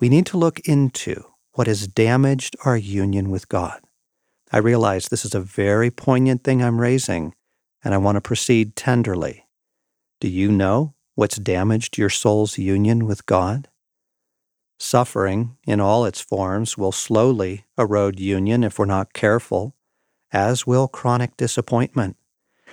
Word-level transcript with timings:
we 0.00 0.08
need 0.08 0.26
to 0.26 0.38
look 0.38 0.60
into 0.60 1.24
what 1.52 1.66
has 1.66 1.88
damaged 1.88 2.56
our 2.64 2.76
union 2.76 3.30
with 3.30 3.48
God. 3.48 3.80
I 4.52 4.58
realize 4.58 5.08
this 5.08 5.24
is 5.24 5.34
a 5.34 5.40
very 5.40 5.90
poignant 5.90 6.44
thing 6.44 6.62
I'm 6.62 6.80
raising, 6.80 7.34
and 7.82 7.92
I 7.92 7.98
want 7.98 8.16
to 8.16 8.20
proceed 8.20 8.76
tenderly. 8.76 9.46
Do 10.20 10.28
you 10.28 10.50
know 10.50 10.94
what's 11.16 11.36
damaged 11.36 11.98
your 11.98 12.10
soul's 12.10 12.58
union 12.58 13.06
with 13.06 13.26
God? 13.26 13.68
Suffering, 14.78 15.56
in 15.66 15.80
all 15.80 16.04
its 16.04 16.20
forms, 16.20 16.78
will 16.78 16.92
slowly 16.92 17.64
erode 17.76 18.20
union 18.20 18.62
if 18.62 18.78
we're 18.78 18.84
not 18.84 19.12
careful, 19.12 19.74
as 20.32 20.66
will 20.66 20.86
chronic 20.86 21.36
disappointment. 21.36 22.16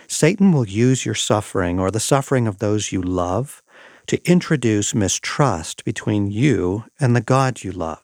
Satan 0.07 0.51
will 0.51 0.67
use 0.67 1.05
your 1.05 1.15
suffering 1.15 1.79
or 1.79 1.89
the 1.89 1.99
suffering 1.99 2.47
of 2.47 2.59
those 2.59 2.91
you 2.91 3.01
love 3.01 3.63
to 4.07 4.29
introduce 4.29 4.95
mistrust 4.95 5.85
between 5.85 6.31
you 6.31 6.85
and 6.99 7.15
the 7.15 7.21
God 7.21 7.63
you 7.63 7.71
love. 7.71 8.03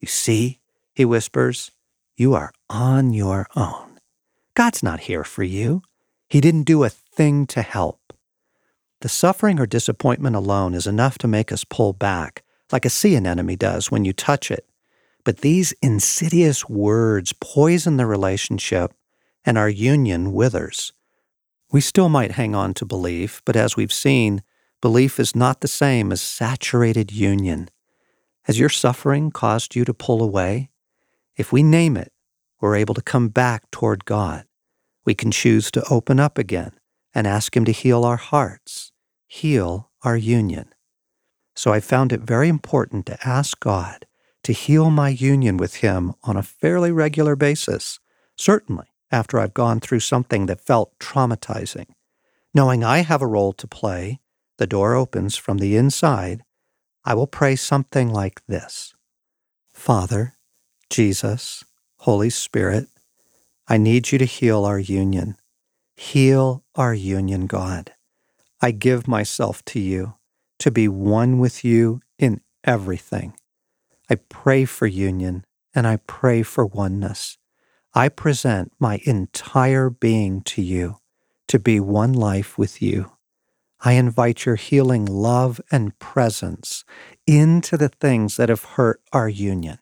You 0.00 0.08
see, 0.08 0.60
he 0.94 1.04
whispers, 1.04 1.70
you 2.16 2.34
are 2.34 2.52
on 2.68 3.12
your 3.12 3.46
own. 3.56 3.98
God's 4.54 4.82
not 4.82 5.00
here 5.00 5.24
for 5.24 5.42
you. 5.42 5.82
He 6.28 6.40
didn't 6.40 6.64
do 6.64 6.84
a 6.84 6.90
thing 6.90 7.46
to 7.48 7.62
help. 7.62 8.12
The 9.00 9.08
suffering 9.08 9.58
or 9.58 9.66
disappointment 9.66 10.36
alone 10.36 10.74
is 10.74 10.86
enough 10.86 11.18
to 11.18 11.28
make 11.28 11.50
us 11.50 11.64
pull 11.64 11.92
back, 11.92 12.44
like 12.70 12.84
a 12.84 12.90
sea 12.90 13.14
anemone 13.16 13.56
does 13.56 13.90
when 13.90 14.04
you 14.04 14.12
touch 14.12 14.50
it. 14.50 14.66
But 15.24 15.38
these 15.38 15.72
insidious 15.82 16.68
words 16.68 17.32
poison 17.32 17.96
the 17.96 18.06
relationship, 18.06 18.92
and 19.44 19.58
our 19.58 19.68
union 19.68 20.32
withers. 20.32 20.92
We 21.72 21.80
still 21.80 22.08
might 22.08 22.32
hang 22.32 22.54
on 22.54 22.74
to 22.74 22.84
belief, 22.84 23.42
but 23.44 23.56
as 23.56 23.76
we've 23.76 23.92
seen, 23.92 24.42
belief 24.82 25.18
is 25.18 25.34
not 25.34 25.62
the 25.62 25.68
same 25.68 26.12
as 26.12 26.20
saturated 26.20 27.10
union. 27.10 27.70
Has 28.42 28.58
your 28.58 28.68
suffering 28.68 29.30
caused 29.30 29.74
you 29.74 29.86
to 29.86 29.94
pull 29.94 30.22
away? 30.22 30.68
If 31.36 31.52
we 31.52 31.62
name 31.62 31.96
it, 31.96 32.12
we're 32.60 32.76
able 32.76 32.94
to 32.94 33.00
come 33.02 33.28
back 33.28 33.70
toward 33.70 34.04
God. 34.04 34.44
We 35.06 35.14
can 35.14 35.30
choose 35.30 35.70
to 35.70 35.84
open 35.90 36.20
up 36.20 36.36
again 36.36 36.72
and 37.14 37.26
ask 37.26 37.56
Him 37.56 37.64
to 37.64 37.72
heal 37.72 38.04
our 38.04 38.18
hearts 38.18 38.92
heal 39.32 39.90
our 40.02 40.16
union. 40.16 40.68
So 41.56 41.72
I 41.72 41.80
found 41.80 42.12
it 42.12 42.20
very 42.20 42.50
important 42.50 43.06
to 43.06 43.26
ask 43.26 43.58
God 43.60 44.04
to 44.42 44.52
heal 44.52 44.90
my 44.90 45.08
union 45.08 45.56
with 45.56 45.76
Him 45.76 46.12
on 46.22 46.36
a 46.36 46.42
fairly 46.42 46.92
regular 46.92 47.34
basis, 47.34 47.98
certainly 48.36 48.88
after 49.10 49.38
I've 49.38 49.54
gone 49.54 49.80
through 49.80 50.00
something 50.00 50.44
that 50.46 50.60
felt 50.60 50.98
traumatizing. 50.98 51.86
Knowing 52.52 52.84
I 52.84 52.98
have 52.98 53.22
a 53.22 53.26
role 53.26 53.54
to 53.54 53.66
play, 53.66 54.20
the 54.58 54.66
door 54.66 54.94
opens 54.94 55.36
from 55.36 55.58
the 55.58 55.76
inside. 55.76 56.42
I 57.04 57.14
will 57.14 57.26
pray 57.26 57.56
something 57.56 58.12
like 58.12 58.42
this 58.46 58.94
Father, 59.72 60.34
Jesus, 60.90 61.64
Holy 61.98 62.30
Spirit, 62.30 62.88
I 63.68 63.76
need 63.76 64.12
you 64.12 64.18
to 64.18 64.24
heal 64.24 64.64
our 64.64 64.78
union. 64.78 65.36
Heal 65.96 66.64
our 66.74 66.92
union, 66.92 67.46
God. 67.46 67.92
I 68.60 68.70
give 68.70 69.08
myself 69.08 69.64
to 69.66 69.80
you 69.80 70.14
to 70.58 70.70
be 70.70 70.88
one 70.88 71.38
with 71.38 71.64
you 71.64 72.00
in 72.18 72.40
everything. 72.64 73.34
I 74.10 74.16
pray 74.16 74.64
for 74.64 74.86
union 74.86 75.44
and 75.74 75.86
I 75.86 75.96
pray 76.06 76.42
for 76.42 76.66
oneness. 76.66 77.38
I 77.94 78.08
present 78.08 78.72
my 78.78 79.00
entire 79.04 79.90
being 79.90 80.42
to 80.42 80.62
you 80.62 80.98
to 81.48 81.58
be 81.58 81.80
one 81.80 82.12
life 82.12 82.58
with 82.58 82.82
you. 82.82 83.11
I 83.84 83.92
invite 83.92 84.46
your 84.46 84.54
healing 84.54 85.06
love 85.06 85.60
and 85.72 85.98
presence 85.98 86.84
into 87.26 87.76
the 87.76 87.88
things 87.88 88.36
that 88.36 88.48
have 88.48 88.64
hurt 88.64 89.00
our 89.12 89.28
union. 89.28 89.78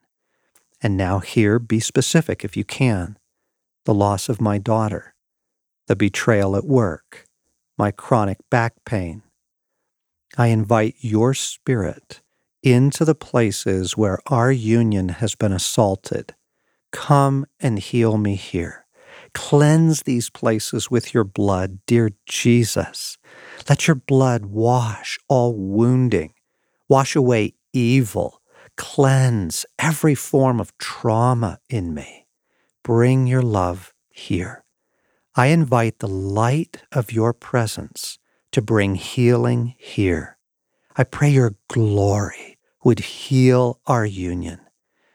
And 0.83 0.97
now, 0.97 1.19
here, 1.19 1.59
be 1.59 1.81
specific 1.81 2.45
if 2.45 2.57
you 2.57 2.65
can 2.65 3.19
the 3.87 3.95
loss 3.95 4.29
of 4.29 4.41
my 4.41 4.59
daughter, 4.59 5.15
the 5.87 5.97
betrayal 5.97 6.55
at 6.55 6.65
work, 6.65 7.27
my 7.79 7.91
chronic 7.91 8.39
back 8.51 8.75
pain. 8.85 9.23
I 10.37 10.49
invite 10.49 10.97
your 11.01 11.35
spirit 11.35 12.21
into 12.63 13.05
the 13.05 13.15
places 13.15 13.97
where 13.97 14.19
our 14.27 14.53
union 14.53 15.09
has 15.09 15.35
been 15.35 15.53
assaulted. 15.53 16.35
Come 16.93 17.47
and 17.59 17.79
heal 17.79 18.19
me 18.19 18.35
here. 18.35 18.80
Cleanse 19.35 20.03
these 20.03 20.31
places 20.31 20.91
with 20.91 21.15
your 21.15 21.25
blood, 21.25 21.79
dear 21.87 22.11
Jesus. 22.27 23.19
Let 23.69 23.87
your 23.87 23.95
blood 23.95 24.47
wash 24.47 25.19
all 25.29 25.55
wounding, 25.55 26.35
wash 26.89 27.15
away 27.15 27.55
evil, 27.73 28.43
cleanse 28.77 29.67
every 29.79 30.15
form 30.15 30.61
of 30.61 30.77
trauma 30.79 31.59
in 31.69 31.95
me. 31.95 32.27
Bring 32.83 33.27
your 33.27 33.43
love 33.43 33.93
here. 34.09 34.65
I 35.37 35.47
invite 35.47 36.01
the 36.01 36.09
light 36.09 36.83
of 36.91 37.13
your 37.13 37.33
presence 37.33 38.19
to 38.53 38.61
bring 38.63 38.97
healing 38.97 39.75
here. 39.79 40.39
I 40.97 41.05
pray 41.05 41.31
your 41.31 41.55
glory 41.69 42.59
would 42.83 42.99
heal 43.01 43.81
our 43.87 44.05
union. 44.05 44.61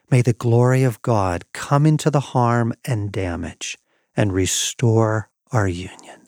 May 0.10 0.22
the 0.22 0.34
glory 0.34 0.84
of 0.84 1.02
God 1.02 1.44
come 1.52 1.86
into 1.86 2.10
the 2.10 2.20
harm 2.20 2.74
and 2.86 3.12
damage 3.12 3.78
and 4.16 4.34
restore 4.34 5.30
our 5.52 5.68
union. 5.68 6.28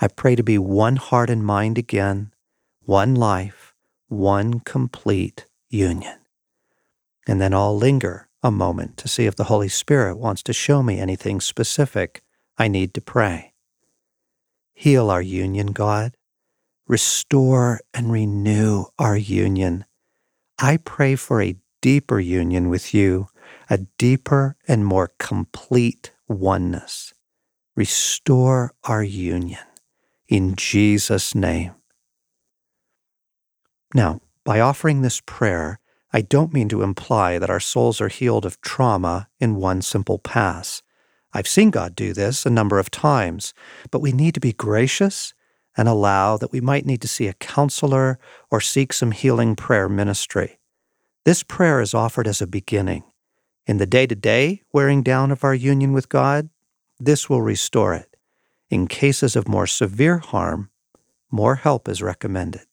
I 0.00 0.08
pray 0.08 0.34
to 0.36 0.42
be 0.42 0.58
one 0.58 0.96
heart 0.96 1.30
and 1.30 1.44
mind 1.44 1.78
again, 1.78 2.32
one 2.84 3.14
life, 3.14 3.74
one 4.08 4.60
complete 4.60 5.46
union. 5.68 6.18
And 7.26 7.40
then 7.40 7.54
I'll 7.54 7.76
linger 7.76 8.28
a 8.42 8.50
moment 8.50 8.96
to 8.98 9.08
see 9.08 9.26
if 9.26 9.36
the 9.36 9.44
Holy 9.44 9.68
Spirit 9.68 10.18
wants 10.18 10.42
to 10.42 10.52
show 10.52 10.82
me 10.82 10.98
anything 10.98 11.40
specific 11.40 12.22
I 12.58 12.68
need 12.68 12.92
to 12.94 13.00
pray. 13.00 13.54
Heal 14.74 15.10
our 15.10 15.22
union, 15.22 15.68
God. 15.68 16.16
Restore 16.86 17.80
and 17.94 18.12
renew 18.12 18.84
our 18.98 19.16
union. 19.16 19.86
I 20.58 20.76
pray 20.76 21.16
for 21.16 21.40
a 21.40 21.56
deeper 21.80 22.20
union 22.20 22.68
with 22.68 22.92
you, 22.92 23.28
a 23.70 23.78
deeper 23.98 24.56
and 24.68 24.84
more 24.84 25.12
complete 25.18 26.10
oneness. 26.28 27.12
Restore 27.76 28.72
our 28.84 29.02
union. 29.02 29.60
In 30.28 30.54
Jesus' 30.56 31.34
name. 31.34 31.74
Now, 33.94 34.20
by 34.44 34.60
offering 34.60 35.02
this 35.02 35.20
prayer, 35.20 35.80
I 36.12 36.20
don't 36.20 36.52
mean 36.52 36.68
to 36.68 36.82
imply 36.82 37.38
that 37.38 37.50
our 37.50 37.60
souls 37.60 38.00
are 38.00 38.08
healed 38.08 38.46
of 38.46 38.60
trauma 38.60 39.28
in 39.40 39.56
one 39.56 39.82
simple 39.82 40.18
pass. 40.18 40.82
I've 41.32 41.48
seen 41.48 41.70
God 41.70 41.96
do 41.96 42.12
this 42.12 42.46
a 42.46 42.50
number 42.50 42.78
of 42.78 42.90
times, 42.90 43.52
but 43.90 44.00
we 44.00 44.12
need 44.12 44.34
to 44.34 44.40
be 44.40 44.52
gracious 44.52 45.34
and 45.76 45.88
allow 45.88 46.36
that 46.36 46.52
we 46.52 46.60
might 46.60 46.86
need 46.86 47.02
to 47.02 47.08
see 47.08 47.26
a 47.26 47.34
counselor 47.34 48.18
or 48.50 48.60
seek 48.60 48.92
some 48.92 49.10
healing 49.10 49.56
prayer 49.56 49.88
ministry. 49.88 50.58
This 51.24 51.42
prayer 51.42 51.80
is 51.80 51.94
offered 51.94 52.28
as 52.28 52.40
a 52.40 52.46
beginning. 52.46 53.02
In 53.66 53.78
the 53.78 53.86
day 53.86 54.06
to 54.06 54.14
day 54.14 54.62
wearing 54.72 55.02
down 55.02 55.30
of 55.30 55.42
our 55.42 55.54
union 55.54 55.92
with 55.92 56.08
God, 56.08 56.50
this 57.00 57.30
will 57.30 57.42
restore 57.42 57.94
it. 57.94 58.16
In 58.68 58.86
cases 58.86 59.36
of 59.36 59.48
more 59.48 59.66
severe 59.66 60.18
harm, 60.18 60.70
more 61.30 61.56
help 61.56 61.88
is 61.88 62.02
recommended. 62.02 62.66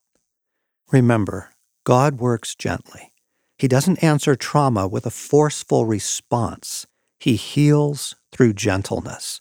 Remember, 0.91 1.51
God 1.85 2.19
works 2.19 2.55
gently. 2.55 3.13
He 3.57 3.67
doesn't 3.67 4.03
answer 4.03 4.35
trauma 4.35 4.87
with 4.87 5.05
a 5.05 5.11
forceful 5.11 5.85
response. 5.85 6.87
He 7.19 7.35
heals 7.35 8.15
through 8.31 8.53
gentleness. 8.53 9.39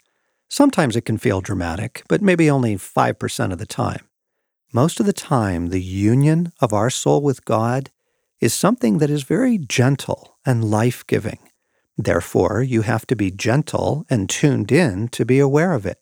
Sometimes 0.49 0.95
it 0.95 1.05
can 1.05 1.19
feel 1.19 1.41
dramatic, 1.41 2.03
but 2.09 2.23
maybe 2.23 2.51
only 2.51 2.77
5% 2.77 3.53
of 3.53 3.59
the 3.59 3.67
time. 3.67 4.07
Most 4.73 5.01
of 5.01 5.07
the 5.07 5.13
time, 5.13 5.69
the 5.69 5.83
union 5.83 6.53
of 6.61 6.73
our 6.73 6.91
soul 6.91 7.23
with 7.23 7.45
God 7.45 7.91
is 8.41 8.55
something 8.55 8.99
that 8.99 9.11
is 9.11 9.23
very 9.23 9.59
gentle 9.59 10.39
and 10.47 10.71
life 10.71 11.07
giving. 11.07 11.39
Therefore, 12.03 12.63
you 12.63 12.83
have 12.83 13.07
to 13.09 13.17
be 13.17 13.31
gentle 13.31 14.07
and 14.09 14.29
tuned 14.29 14.73
in 14.73 15.09
to 15.09 15.27
be 15.27 15.39
aware 15.39 15.73
of 15.73 15.85
it. 15.85 16.00